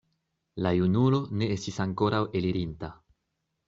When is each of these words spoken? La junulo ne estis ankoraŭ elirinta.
La 0.65 0.71
junulo 0.77 1.21
ne 1.43 1.51
estis 1.59 1.79
ankoraŭ 1.87 2.25
elirinta. 2.43 2.95